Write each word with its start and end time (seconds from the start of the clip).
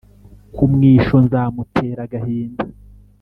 Kumwisho 0.55 1.15
nzamutera 1.25 2.01
agahinda 2.07 2.63